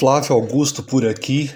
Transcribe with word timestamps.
Flávio 0.00 0.34
Augusto 0.34 0.82
por 0.82 1.06
aqui. 1.06 1.50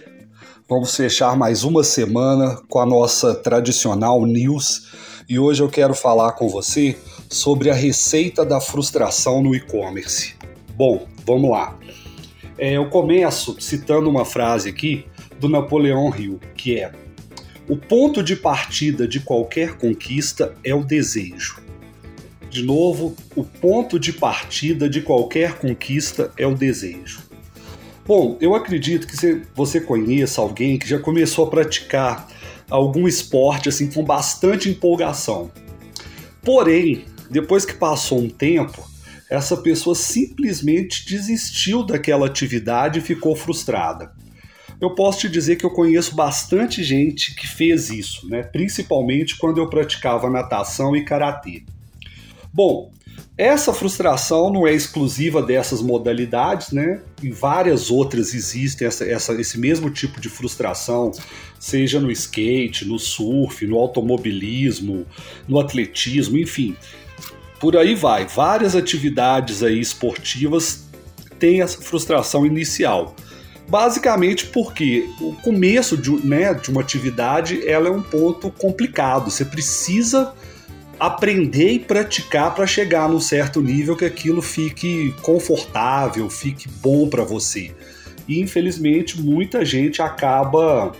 Vamos 0.68 0.94
fechar 0.94 1.34
mais 1.34 1.64
uma 1.64 1.82
semana 1.82 2.60
com 2.68 2.78
a 2.78 2.84
nossa 2.84 3.34
tradicional 3.34 4.26
news 4.26 4.92
e 5.26 5.38
hoje 5.38 5.62
eu 5.62 5.68
quero 5.70 5.94
falar 5.94 6.32
com 6.32 6.46
você 6.46 6.94
sobre 7.30 7.70
a 7.70 7.74
receita 7.74 8.44
da 8.44 8.60
frustração 8.60 9.42
no 9.42 9.54
e-commerce. 9.54 10.34
Bom, 10.76 11.06
vamos 11.24 11.52
lá. 11.52 11.74
É, 12.58 12.72
eu 12.72 12.86
começo 12.90 13.58
citando 13.58 14.10
uma 14.10 14.26
frase 14.26 14.68
aqui 14.68 15.06
do 15.40 15.48
Napoleão 15.48 16.14
Hill, 16.14 16.38
que 16.54 16.78
é: 16.78 16.92
O 17.66 17.78
ponto 17.78 18.22
de 18.22 18.36
partida 18.36 19.08
de 19.08 19.20
qualquer 19.20 19.78
conquista 19.78 20.54
é 20.62 20.74
o 20.74 20.84
desejo. 20.84 21.62
De 22.50 22.62
novo, 22.62 23.16
o 23.34 23.42
ponto 23.42 23.98
de 23.98 24.12
partida 24.12 24.86
de 24.86 25.00
qualquer 25.00 25.54
conquista 25.54 26.30
é 26.36 26.46
o 26.46 26.54
desejo. 26.54 27.32
Bom, 28.06 28.36
eu 28.38 28.54
acredito 28.54 29.06
que 29.06 29.42
você 29.54 29.80
conheça 29.80 30.40
alguém 30.40 30.78
que 30.78 30.86
já 30.86 30.98
começou 30.98 31.46
a 31.46 31.50
praticar 31.50 32.28
algum 32.68 33.08
esporte 33.08 33.70
assim 33.70 33.90
com 33.90 34.04
bastante 34.04 34.68
empolgação. 34.68 35.50
Porém, 36.42 37.06
depois 37.30 37.64
que 37.64 37.72
passou 37.72 38.20
um 38.20 38.28
tempo, 38.28 38.86
essa 39.30 39.56
pessoa 39.56 39.94
simplesmente 39.94 41.06
desistiu 41.06 41.82
daquela 41.82 42.26
atividade 42.26 42.98
e 42.98 43.02
ficou 43.02 43.34
frustrada. 43.34 44.12
Eu 44.78 44.94
posso 44.94 45.20
te 45.20 45.28
dizer 45.30 45.56
que 45.56 45.64
eu 45.64 45.70
conheço 45.70 46.14
bastante 46.14 46.84
gente 46.84 47.34
que 47.34 47.46
fez 47.46 47.88
isso, 47.88 48.28
né? 48.28 48.42
principalmente 48.42 49.38
quando 49.38 49.58
eu 49.58 49.70
praticava 49.70 50.28
natação 50.28 50.94
e 50.94 51.04
karatê. 51.04 51.64
Bom, 52.52 52.92
essa 53.36 53.72
frustração 53.72 54.52
não 54.52 54.64
é 54.64 54.72
exclusiva 54.72 55.42
dessas 55.42 55.82
modalidades, 55.82 56.70
né? 56.70 57.00
Em 57.20 57.32
várias 57.32 57.90
outras 57.90 58.32
existem 58.32 58.86
essa, 58.86 59.04
essa, 59.04 59.32
esse 59.40 59.58
mesmo 59.58 59.90
tipo 59.90 60.20
de 60.20 60.28
frustração, 60.28 61.10
seja 61.58 61.98
no 61.98 62.12
skate, 62.12 62.84
no 62.84 62.96
surf, 62.96 63.66
no 63.66 63.76
automobilismo, 63.76 65.04
no 65.48 65.58
atletismo, 65.58 66.38
enfim. 66.38 66.76
Por 67.58 67.76
aí 67.76 67.96
vai. 67.96 68.24
Várias 68.24 68.76
atividades 68.76 69.64
aí 69.64 69.80
esportivas 69.80 70.84
têm 71.36 71.60
essa 71.60 71.80
frustração 71.80 72.46
inicial. 72.46 73.16
Basicamente 73.66 74.46
porque 74.46 75.08
o 75.20 75.32
começo 75.32 75.96
de, 75.96 76.10
né, 76.24 76.54
de 76.54 76.70
uma 76.70 76.82
atividade 76.82 77.66
ela 77.66 77.88
é 77.88 77.90
um 77.90 78.02
ponto 78.02 78.48
complicado. 78.50 79.28
Você 79.28 79.44
precisa 79.44 80.32
aprender 80.98 81.72
e 81.72 81.78
praticar 81.78 82.54
para 82.54 82.66
chegar 82.66 83.08
num 83.08 83.20
certo 83.20 83.60
nível 83.60 83.96
que 83.96 84.04
aquilo 84.04 84.40
fique 84.40 85.14
confortável, 85.22 86.28
fique 86.30 86.68
bom 86.80 87.08
para 87.08 87.24
você. 87.24 87.72
E 88.28 88.40
infelizmente 88.40 89.20
muita 89.20 89.64
gente 89.64 90.00
acaba 90.00 90.92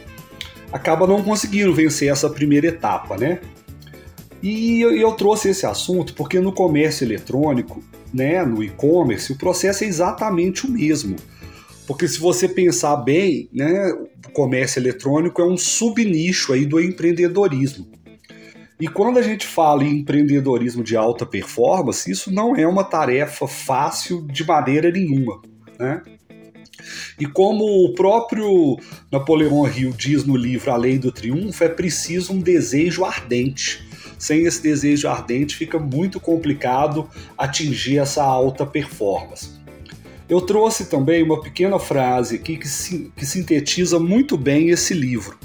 acaba 0.73 1.07
não 1.07 1.23
conseguindo 1.23 1.73
vencer 1.73 2.11
essa 2.11 2.29
primeira 2.29 2.67
etapa, 2.67 3.17
né? 3.17 3.41
E 4.43 4.81
eu 4.83 5.13
trouxe 5.13 5.49
esse 5.49 5.65
assunto 5.65 6.13
porque 6.15 6.39
no 6.39 6.53
comércio 6.53 7.05
eletrônico, 7.05 7.83
né, 8.13 8.45
no 8.45 8.63
e-commerce, 8.63 9.33
o 9.33 9.39
processo 9.39 9.85
é 9.85 9.87
exatamente 9.87 10.67
o 10.67 10.71
mesmo. 10.71 11.17
Porque 11.87 12.07
se 12.09 12.19
você 12.19 12.49
pensar 12.49 12.97
bem, 12.97 13.49
né, 13.53 13.91
o 14.27 14.31
comércio 14.33 14.81
eletrônico 14.81 15.41
é 15.41 15.47
um 15.47 15.57
subnicho 15.57 16.53
aí 16.53 16.67
do 16.67 16.81
empreendedorismo. 16.81 17.87
E 18.81 18.89
quando 18.89 19.19
a 19.19 19.23
gente 19.23 19.47
fala 19.47 19.85
em 19.85 19.99
empreendedorismo 19.99 20.83
de 20.83 20.97
alta 20.97 21.25
performance, 21.25 22.11
isso 22.11 22.33
não 22.33 22.57
é 22.57 22.67
uma 22.67 22.83
tarefa 22.83 23.47
fácil 23.47 24.27
de 24.27 24.45
maneira 24.45 24.91
nenhuma. 24.91 25.41
Né? 25.79 26.03
E 27.19 27.27
como 27.27 27.65
o 27.65 27.95
próprio 27.95 28.77
Napoleão 29.11 29.67
Hill 29.69 29.93
diz 29.93 30.25
no 30.25 30.37
livro 30.37 30.73
A 30.73 30.77
Lei 30.77 30.99
do 30.99 31.13
Triunfo, 31.13 31.63
é 31.63 31.69
preciso 31.69 32.33
um 32.33 32.41
desejo 32.41 33.05
ardente. 33.05 33.87
Sem 34.19 34.45
esse 34.45 34.63
desejo 34.63 35.09
ardente, 35.09 35.55
fica 35.55 35.79
muito 35.79 36.19
complicado 36.19 37.09
atingir 37.39 37.99
essa 37.99 38.25
alta 38.25 38.67
performance. 38.67 39.51
Eu 40.29 40.41
trouxe 40.41 40.87
também 40.87 41.23
uma 41.23 41.41
pequena 41.41 41.79
frase 41.79 42.37
aqui 42.37 42.57
que, 42.57 42.67
sintetiza 42.67 44.01
muito 44.01 44.37
bem 44.37 44.71
esse 44.71 44.95
livro, 44.95 45.39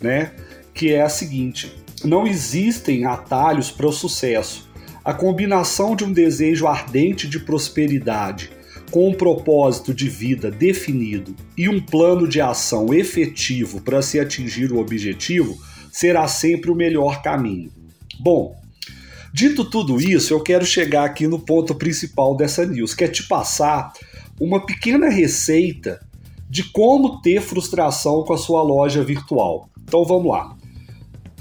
né? 0.00 0.32
que 0.74 0.92
é 0.92 1.02
a 1.02 1.08
seguinte: 1.08 1.74
não 2.04 2.26
existem 2.26 3.04
atalhos 3.04 3.70
para 3.70 3.86
o 3.86 3.92
sucesso. 3.92 4.68
A 5.04 5.14
combinação 5.14 5.96
de 5.96 6.04
um 6.04 6.12
desejo 6.12 6.66
ardente 6.66 7.28
de 7.28 7.38
prosperidade 7.40 8.50
com 8.90 9.08
um 9.08 9.14
propósito 9.14 9.94
de 9.94 10.08
vida 10.08 10.50
definido 10.50 11.34
e 11.56 11.68
um 11.68 11.80
plano 11.80 12.26
de 12.26 12.40
ação 12.40 12.92
efetivo 12.92 13.80
para 13.80 14.02
se 14.02 14.18
atingir 14.18 14.72
o 14.72 14.78
objetivo 14.78 15.56
será 15.92 16.26
sempre 16.26 16.70
o 16.70 16.74
melhor 16.74 17.22
caminho. 17.22 17.70
Bom, 18.18 18.56
dito 19.32 19.64
tudo 19.64 20.00
isso, 20.00 20.34
eu 20.34 20.42
quero 20.42 20.66
chegar 20.66 21.04
aqui 21.04 21.26
no 21.26 21.38
ponto 21.38 21.74
principal 21.74 22.36
dessa 22.36 22.66
news, 22.66 22.94
que 22.94 23.04
é 23.04 23.08
te 23.08 23.26
passar 23.26 23.92
uma 24.40 24.64
pequena 24.64 25.08
receita 25.08 26.00
de 26.48 26.64
como 26.64 27.20
ter 27.22 27.40
frustração 27.40 28.24
com 28.24 28.32
a 28.32 28.38
sua 28.38 28.62
loja 28.62 29.04
virtual. 29.04 29.68
Então 29.82 30.04
vamos 30.04 30.30
lá. 30.32 30.56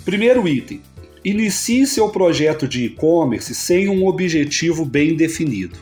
Primeiro 0.09 0.47
item: 0.47 0.81
inicie 1.23 1.85
seu 1.85 2.09
projeto 2.09 2.67
de 2.67 2.85
e-commerce 2.85 3.53
sem 3.53 3.87
um 3.87 4.07
objetivo 4.07 4.83
bem 4.83 5.15
definido. 5.15 5.77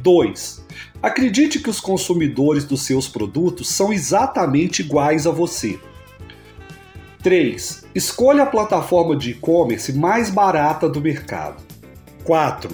2. 0.00 0.62
Acredite 1.02 1.58
que 1.58 1.70
os 1.70 1.80
consumidores 1.80 2.62
dos 2.66 2.82
seus 2.82 3.08
produtos 3.08 3.70
são 3.70 3.90
exatamente 3.90 4.82
iguais 4.82 5.26
a 5.26 5.30
você. 5.30 5.80
3. 7.22 7.86
Escolha 7.94 8.42
a 8.42 8.46
plataforma 8.46 9.16
de 9.16 9.30
e-commerce 9.30 9.94
mais 9.94 10.28
barata 10.28 10.86
do 10.86 11.00
mercado. 11.00 11.62
4. 12.24 12.68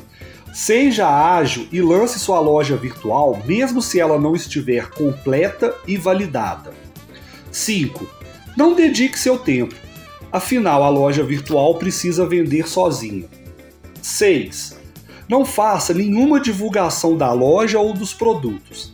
Seja 0.52 1.08
ágil 1.08 1.68
e 1.70 1.80
lance 1.80 2.18
sua 2.18 2.40
loja 2.40 2.76
virtual 2.76 3.40
mesmo 3.46 3.80
se 3.80 4.00
ela 4.00 4.18
não 4.18 4.34
estiver 4.34 4.90
completa 4.90 5.72
e 5.86 5.96
validada. 5.96 6.74
5. 7.52 8.04
Não 8.56 8.74
dedique 8.74 9.16
seu 9.16 9.38
tempo. 9.38 9.86
Afinal, 10.30 10.82
a 10.82 10.88
loja 10.90 11.22
virtual 11.22 11.76
precisa 11.76 12.26
vender 12.26 12.68
sozinha. 12.68 13.26
6. 14.02 14.78
Não 15.28 15.44
faça 15.44 15.94
nenhuma 15.94 16.40
divulgação 16.40 17.16
da 17.16 17.32
loja 17.32 17.78
ou 17.78 17.92
dos 17.92 18.12
produtos, 18.12 18.92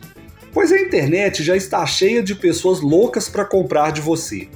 pois 0.53 0.71
a 0.71 0.79
internet 0.79 1.43
já 1.43 1.55
está 1.55 1.85
cheia 1.85 2.23
de 2.23 2.35
pessoas 2.35 2.81
loucas 2.81 3.27
para 3.27 3.45
comprar 3.45 3.91
de 3.91 4.01
você. 4.01 4.47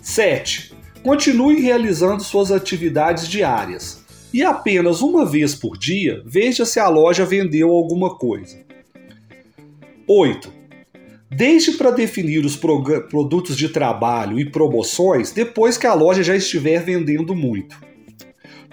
7. 0.00 0.74
Continue 1.02 1.60
realizando 1.60 2.22
suas 2.22 2.52
atividades 2.52 3.26
diárias 3.26 4.04
e 4.32 4.42
apenas 4.44 5.00
uma 5.00 5.24
vez 5.24 5.54
por 5.54 5.76
dia 5.76 6.22
veja 6.24 6.64
se 6.64 6.78
a 6.78 6.88
loja 6.88 7.24
vendeu 7.24 7.70
alguma 7.70 8.16
coisa. 8.16 8.58
8. 10.06 10.59
Deixe 11.30 11.72
para 11.72 11.92
definir 11.92 12.44
os 12.44 12.56
produtos 12.56 13.56
de 13.56 13.68
trabalho 13.68 14.40
e 14.40 14.50
promoções 14.50 15.30
depois 15.30 15.78
que 15.78 15.86
a 15.86 15.94
loja 15.94 16.24
já 16.24 16.34
estiver 16.34 16.82
vendendo 16.82 17.36
muito. 17.36 17.80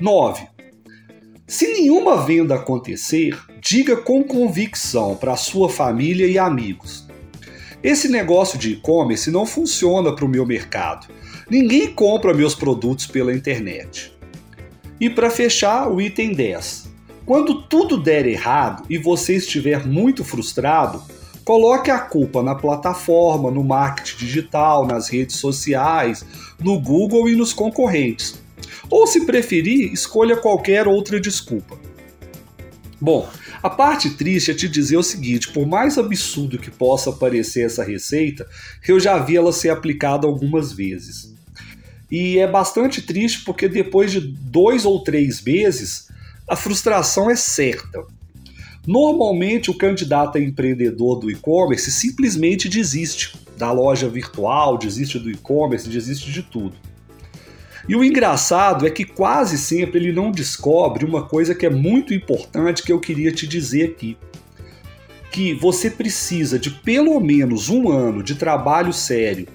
9. 0.02 0.48
Se 1.46 1.68
nenhuma 1.68 2.26
venda 2.26 2.56
acontecer, 2.56 3.38
diga 3.62 3.96
com 3.96 4.24
convicção 4.24 5.16
para 5.16 5.36
sua 5.38 5.70
família 5.70 6.26
e 6.26 6.38
amigos. 6.38 7.08
Esse 7.84 8.10
negócio 8.10 8.58
de 8.58 8.74
e-commerce 8.74 9.30
não 9.30 9.46
funciona 9.46 10.14
para 10.14 10.26
o 10.26 10.30
meu 10.30 10.46
mercado. 10.46 11.08
Ninguém 11.50 11.88
compra 11.94 12.34
meus 12.34 12.56
produtos 12.56 13.06
pela 13.06 13.34
internet. 13.34 14.12
E 15.00 15.10
para 15.10 15.30
fechar, 15.30 15.88
o 15.90 16.02
item 16.02 16.34
10. 16.34 16.90
Quando 17.24 17.62
tudo 17.68 18.02
der 18.02 18.26
errado 18.26 18.84
e 18.90 18.98
você 18.98 19.36
estiver 19.36 19.86
muito 19.86 20.24
frustrado, 20.24 21.04
Coloque 21.48 21.90
a 21.90 22.00
culpa 22.00 22.44
na 22.44 22.54
plataforma, 22.54 23.50
no 23.50 23.64
marketing 23.64 24.18
digital, 24.18 24.86
nas 24.86 25.08
redes 25.08 25.38
sociais, 25.38 26.26
no 26.60 26.78
Google 26.78 27.30
e 27.30 27.38
nos 27.38 27.54
concorrentes. 27.54 28.38
Ou, 28.90 29.08
se 29.08 29.26
preferir, 29.26 29.94
escolha 29.94 30.36
qualquer 30.36 30.90
outra 30.90 31.22
desculpa. 31.22 31.80
Bom, 33.00 33.30
a 33.64 33.70
parte 33.70 34.10
triste 34.10 34.52
é 34.52 34.54
te 34.54 34.68
dizer 34.68 34.98
o 34.98 35.04
seguinte: 35.04 35.48
por 35.54 35.66
mais 35.66 35.98
absurdo 35.98 36.60
que 36.60 36.70
possa 36.70 37.14
parecer 37.14 37.62
essa 37.62 37.82
receita, 37.82 38.46
eu 38.86 39.00
já 39.00 39.18
vi 39.18 39.38
ela 39.38 39.54
ser 39.54 39.70
aplicada 39.70 40.28
algumas 40.28 40.74
vezes. 40.74 41.34
E 42.12 42.40
é 42.40 42.48
bastante 42.48 43.02
triste 43.02 43.46
porque 43.46 43.70
depois 43.70 44.12
de 44.12 44.20
dois 44.20 44.84
ou 44.84 45.02
três 45.02 45.42
meses, 45.42 46.10
a 46.46 46.58
frustração 46.58 47.32
é 47.32 47.38
certa. 47.38 48.04
Normalmente, 48.88 49.70
o 49.70 49.74
candidato 49.74 50.38
a 50.38 50.42
empreendedor 50.42 51.20
do 51.20 51.30
e-commerce 51.30 51.92
simplesmente 51.92 52.70
desiste 52.70 53.36
da 53.58 53.70
loja 53.70 54.08
virtual, 54.08 54.78
desiste 54.78 55.20
do 55.20 55.30
e-commerce, 55.30 55.90
desiste 55.90 56.32
de 56.32 56.42
tudo. 56.42 56.74
E 57.90 57.98
o 57.98 58.04
engraçado 58.04 58.88
é 58.88 58.90
que 58.90 59.04
quase 59.04 59.58
sempre 59.58 60.00
ele 60.00 60.14
não 60.14 60.32
descobre 60.32 61.04
uma 61.04 61.24
coisa 61.24 61.54
que 61.54 61.66
é 61.66 61.70
muito 61.70 62.14
importante 62.14 62.82
que 62.82 62.92
eu 62.94 63.00
queria 63.00 63.32
te 63.32 63.46
dizer 63.46 63.90
aqui. 63.92 64.18
que 65.30 65.54
você 65.54 65.92
precisa 65.92 66.58
de 66.58 66.72
pelo 66.72 67.20
menos 67.20 67.70
um 67.70 67.92
ano 67.92 68.24
de 68.24 68.34
trabalho 68.36 68.92
sério, 68.92 69.48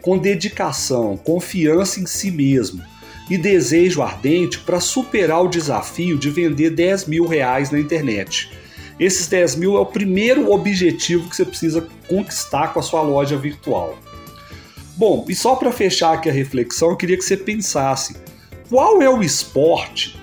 com 0.00 0.18
dedicação, 0.18 1.16
confiança 1.16 2.00
em 2.00 2.06
si 2.06 2.30
mesmo 2.30 2.82
e 3.28 3.38
desejo 3.38 4.02
ardente 4.02 4.58
para 4.58 4.80
superar 4.80 5.44
o 5.44 5.48
desafio 5.48 6.18
de 6.18 6.30
vender 6.30 6.70
10 6.70 7.06
mil 7.06 7.26
reais 7.26 7.70
na 7.70 7.78
internet. 7.78 8.50
Esses 9.00 9.26
10 9.28 9.56
mil 9.56 9.76
é 9.76 9.80
o 9.80 9.86
primeiro 9.86 10.52
objetivo 10.52 11.26
que 11.26 11.34
você 11.34 11.46
precisa 11.46 11.88
conquistar 12.06 12.74
com 12.74 12.80
a 12.80 12.82
sua 12.82 13.00
loja 13.00 13.34
virtual. 13.34 13.98
Bom, 14.94 15.24
e 15.26 15.34
só 15.34 15.56
para 15.56 15.72
fechar 15.72 16.12
aqui 16.12 16.28
a 16.28 16.32
reflexão, 16.32 16.90
eu 16.90 16.96
queria 16.98 17.16
que 17.16 17.24
você 17.24 17.34
pensasse: 17.34 18.14
qual 18.68 19.00
é 19.00 19.08
o 19.08 19.22
esporte 19.22 20.20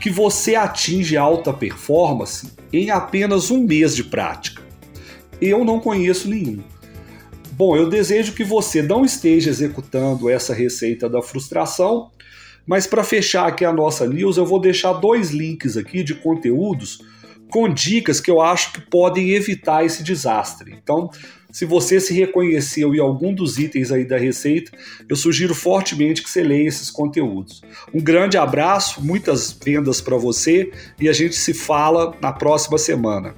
que 0.00 0.10
você 0.10 0.56
atinge 0.56 1.16
alta 1.16 1.52
performance 1.52 2.50
em 2.72 2.90
apenas 2.90 3.52
um 3.52 3.62
mês 3.62 3.94
de 3.94 4.02
prática? 4.02 4.62
Eu 5.40 5.64
não 5.64 5.78
conheço 5.78 6.28
nenhum. 6.28 6.58
Bom, 7.52 7.76
eu 7.76 7.88
desejo 7.88 8.32
que 8.32 8.42
você 8.42 8.82
não 8.82 9.04
esteja 9.04 9.50
executando 9.50 10.28
essa 10.28 10.52
receita 10.52 11.08
da 11.08 11.22
frustração, 11.22 12.10
mas 12.66 12.84
para 12.84 13.04
fechar 13.04 13.46
aqui 13.46 13.64
a 13.64 13.72
nossa 13.72 14.08
news, 14.08 14.36
eu 14.36 14.44
vou 14.44 14.60
deixar 14.60 14.94
dois 14.94 15.30
links 15.30 15.76
aqui 15.76 16.02
de 16.02 16.16
conteúdos 16.16 17.00
com 17.50 17.68
dicas 17.68 18.20
que 18.20 18.30
eu 18.30 18.40
acho 18.40 18.72
que 18.72 18.80
podem 18.80 19.30
evitar 19.30 19.84
esse 19.84 20.02
desastre. 20.02 20.74
Então, 20.82 21.10
se 21.50 21.64
você 21.64 21.98
se 21.98 22.12
reconheceu 22.12 22.94
em 22.94 23.00
algum 23.00 23.34
dos 23.34 23.58
itens 23.58 23.90
aí 23.90 24.04
da 24.04 24.18
receita, 24.18 24.70
eu 25.08 25.16
sugiro 25.16 25.54
fortemente 25.54 26.22
que 26.22 26.28
você 26.28 26.42
leia 26.42 26.68
esses 26.68 26.90
conteúdos. 26.90 27.62
Um 27.92 28.00
grande 28.00 28.36
abraço, 28.36 29.02
muitas 29.02 29.50
vendas 29.50 30.00
para 30.00 30.16
você 30.16 30.70
e 31.00 31.08
a 31.08 31.12
gente 31.12 31.34
se 31.34 31.54
fala 31.54 32.14
na 32.20 32.32
próxima 32.32 32.76
semana. 32.76 33.34